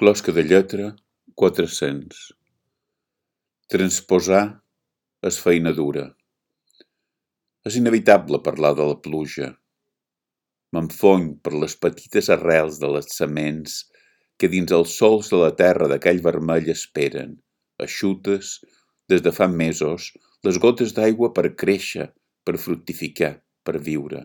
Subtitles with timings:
[0.00, 0.86] Closca de lletra,
[1.36, 2.20] quatre-cents.
[3.70, 4.44] Transposar
[5.28, 6.06] és feina dura.
[7.68, 9.50] És inevitable parlar de la pluja.
[10.72, 13.74] M'enfony per les petites arrels de les sements
[14.40, 17.36] que dins els sols de la terra d'aquell vermell esperen,
[17.88, 18.54] eixutes,
[19.12, 20.08] des de fa mesos,
[20.48, 22.08] les gotes d'aigua per créixer,
[22.48, 24.24] per fructificar, per viure.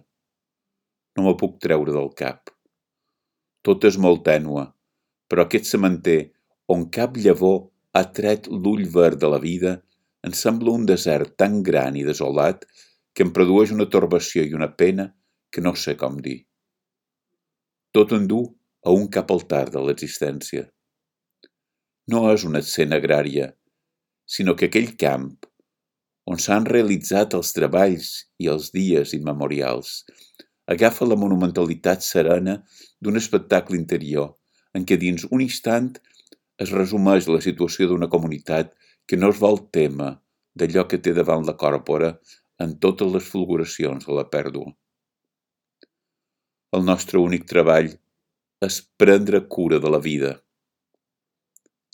[1.19, 2.55] No m'ho puc treure del cap.
[3.67, 4.69] Tot és molt tènua,
[5.27, 6.31] però aquest sementer,
[6.67, 9.77] on cap llavor ha tret l'ull verd de la vida,
[10.25, 12.65] em sembla un desert tan gran i desolat
[13.15, 15.09] que em produeix una torbació i una pena
[15.51, 16.39] que no sé com dir.
[17.95, 18.41] Tot en du
[18.85, 20.67] a un cap altar de l'existència.
[22.11, 23.51] No és una escena agrària,
[24.27, 25.31] sinó que aquell camp,
[26.27, 28.11] on s'han realitzat els treballs
[28.43, 30.03] i els dies immemorials,
[30.67, 32.59] agafa la monumentalitat serena
[33.01, 34.36] d'un espectacle interior
[34.77, 35.91] en què dins un instant
[36.63, 38.73] es resumeix la situació d'una comunitat
[39.09, 40.09] que no es vol tema
[40.59, 42.11] d'allò que té davant la còrpora
[42.65, 44.73] en totes les fulguracions de la pèrdua.
[46.77, 47.93] El nostre únic treball
[48.67, 50.33] és prendre cura de la vida.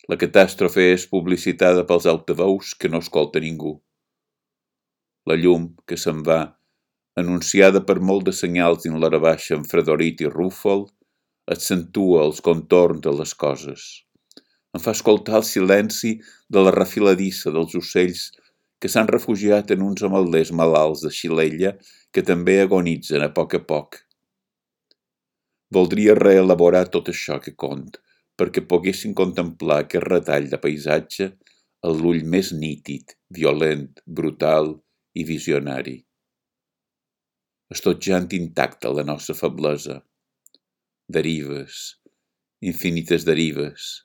[0.08, 3.76] La catàstrofe és publicitada pels altaveus que no escolta ningú.
[5.28, 6.40] La llum que se'n va,
[7.20, 10.88] anunciada per molt de senyals dins l'hora baixa amb fredorit i rúfol,
[11.50, 13.84] accentua els contorns de les coses.
[14.74, 16.16] Em fa escoltar el silenci
[16.50, 18.30] de la refiladissa dels ocells
[18.80, 21.74] que s'han refugiat en uns amalers malalts de xilella
[22.14, 24.00] que també agonitzen a poc a poc.
[25.74, 27.86] Voldria reelaborar tot això que cont,
[28.38, 31.30] perquè poguessin contemplar aquest retall de paisatge
[31.84, 34.74] a l'ull més nítid, violent, brutal
[35.14, 35.96] i visionari.
[37.74, 40.00] Estotjant intacta la nostra feblesa,
[41.08, 42.00] derives,
[42.60, 44.04] infinites derives,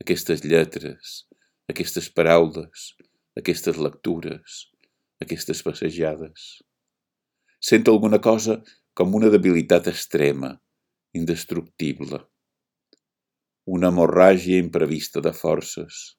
[0.00, 1.24] aquestes lletres,
[1.72, 2.92] aquestes paraules,
[3.36, 4.68] aquestes lectures,
[5.24, 6.60] aquestes passejades.
[7.60, 8.60] Sento alguna cosa
[8.92, 10.52] com una debilitat extrema,
[11.16, 12.20] indestructible.
[13.64, 16.18] Una hemorràgia imprevista de forces.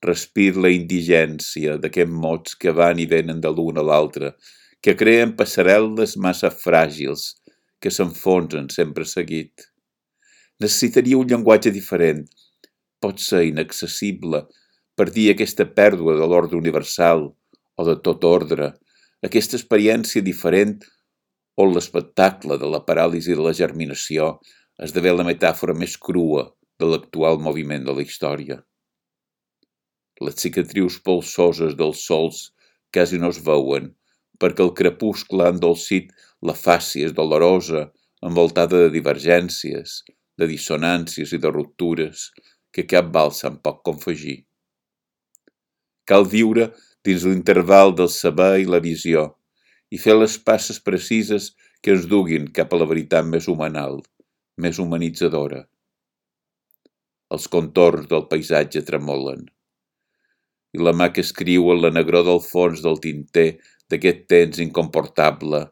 [0.00, 4.32] Respir la indigència d'aquests mots que van i venen de l'un a l'altre,
[4.80, 7.34] que creen passarel·les massa fràgils
[7.80, 9.68] que s'enfonsen sempre seguit.
[10.62, 12.24] Necessitaria un llenguatge diferent,
[13.02, 14.46] pot ser inaccessible,
[14.96, 17.26] per dir aquesta pèrdua de l'ordre universal
[17.76, 18.72] o de tot ordre,
[19.28, 20.78] aquesta experiència diferent
[21.60, 24.36] on l'espectacle de la paràlisi de la germinació
[24.86, 26.46] esdevé la metàfora més crua
[26.80, 28.58] de l'actual moviment de la història.
[30.24, 32.42] Les cicatrius polsoses dels sols
[32.92, 33.90] quasi no es veuen,
[34.40, 36.12] perquè el crepuscle ha endolcit
[36.46, 37.86] la fàcia és dolorosa,
[38.22, 40.02] envoltada de divergències,
[40.38, 42.30] de dissonàncies i de ruptures
[42.72, 44.38] que cap balsa en pot confegir.
[46.06, 46.70] Cal viure
[47.06, 49.26] dins l'interval del saber i la visió
[49.90, 51.52] i fer les passes precises
[51.82, 54.00] que ens duguin cap a la veritat més humanal,
[54.58, 55.64] més humanitzadora.
[57.34, 59.46] Els contorns del paisatge tremolen
[60.76, 63.48] i la mà que escriu en la negró del fons del tinter
[63.90, 65.62] d'aquest temps incomportable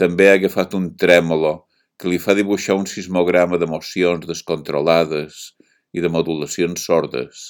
[0.00, 1.52] també ha agafat un trèmolo
[2.00, 5.52] que li fa dibuixar un sismograma d'emocions descontrolades
[5.92, 7.42] i de modulacions sordes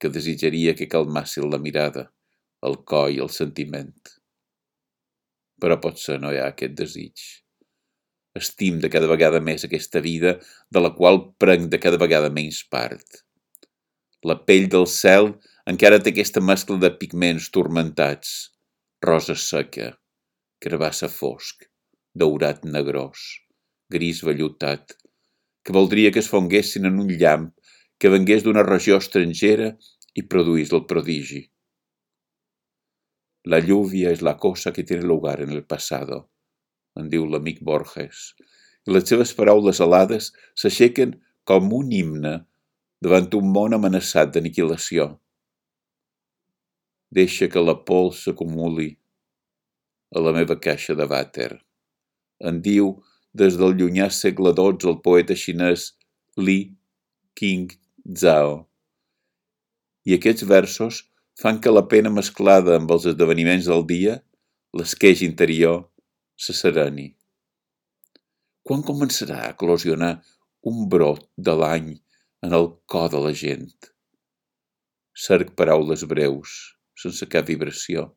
[0.00, 2.08] que desitjaria que calmassin la mirada,
[2.66, 3.92] el cor i el sentiment.
[5.60, 7.26] Però potser no hi ha aquest desig.
[8.36, 10.34] Estim de cada vegada més aquesta vida
[10.72, 13.22] de la qual prenc de cada vegada menys part.
[14.24, 15.30] La pell del cel
[15.72, 18.34] encara té aquesta mescla de pigments turmentats,
[19.04, 19.94] rosa seca,
[20.62, 21.66] carbassa fosc,
[22.16, 23.24] daurat negrós,
[23.92, 24.96] gris vellutat,
[25.62, 27.50] que voldria que es fonguessin en un llamp
[28.00, 29.74] que vengués d'una regió estrangera
[30.16, 31.42] i produís el prodigi.
[33.52, 36.24] La lluvia és la cosa que tiene lugar en el passado,
[36.96, 38.32] en diu l'amic Borges,
[38.86, 41.14] i les seves paraules alades s'aixequen
[41.46, 42.36] com un himne
[43.04, 45.12] davant un món amenaçat d'aniquilació.
[47.12, 48.94] Deixa que la pols s'acumuli
[50.14, 51.54] a la meva caixa de vàter
[52.40, 52.92] en diu
[53.36, 55.92] des del llunyà segle XII el poeta xinès
[56.36, 56.58] Li
[57.36, 58.56] Qingzhao.
[60.06, 61.02] I aquests versos
[61.40, 64.16] fan que la pena mesclada amb els esdeveniments del dia,
[64.76, 65.84] l'esqueix interior,
[66.36, 67.10] se sereni.
[68.66, 70.14] Quan començarà a eclosionar
[70.70, 71.92] un brot de l'any
[72.44, 73.68] en el cor de la gent?
[75.16, 76.56] Cerc paraules breus,
[76.96, 78.10] sense cap vibració,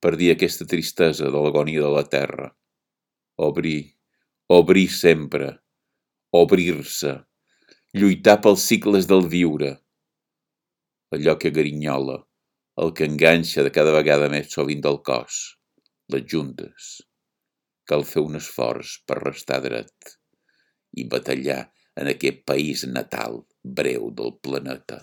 [0.00, 2.50] per dir aquesta tristesa de l'agonia de la terra
[3.40, 3.96] obrir,
[4.48, 5.50] obrir sempre,
[6.36, 7.14] obrir-se,
[7.96, 9.70] lluitar pels cicles del viure,
[11.16, 12.18] allò que garinyola,
[12.84, 15.40] el que enganxa de cada vegada més sovint del cos,
[16.12, 16.90] les juntes.
[17.88, 20.14] Cal fer un esforç per restar dret
[21.00, 21.62] i batallar
[22.00, 25.00] en aquest país natal breu del planeta.